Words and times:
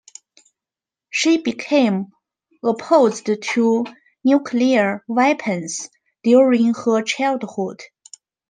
She 1.11 1.37
became 1.43 2.07
opposed 2.63 3.29
to 3.51 3.85
nuclear 4.23 5.03
weapons 5.07 5.91
during 6.23 6.73
her 6.73 7.03
childhood. 7.03 7.83